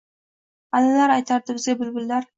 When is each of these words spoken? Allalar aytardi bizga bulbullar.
Allalar 0.79 1.15
aytardi 1.17 1.57
bizga 1.59 1.77
bulbullar. 1.83 2.29